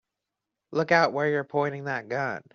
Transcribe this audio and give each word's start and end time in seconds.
Look 0.71 0.91
out 0.91 1.13
where 1.13 1.29
you're 1.29 1.43
pointing 1.43 1.83
that 1.83 2.09
gun! 2.09 2.41